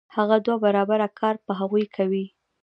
هغه 0.15 0.37
دوه 0.45 0.57
برابره 0.65 1.07
کار 1.19 1.35
په 1.45 1.51
هغوی 1.59 1.85
کوي 1.95 2.25